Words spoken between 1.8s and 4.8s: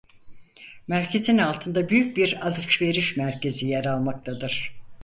büyük bir alışveriş merkezi yer almaktadır.